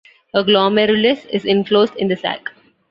A 0.33 0.43
glomerulus 0.43 1.25
is 1.29 1.45
enclosed 1.45 1.95
in 1.97 2.07
the 2.07 2.15
sac. 2.15 2.49